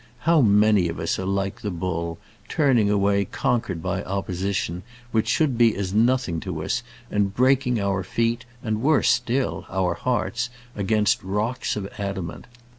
[0.21, 2.17] How many of us are like the bull,
[2.49, 4.81] turning away conquered by opposition
[5.11, 6.81] which should be as nothing to us,
[7.11, 12.47] and breaking our feet, and worse still, our hearts, against rocks of adamant.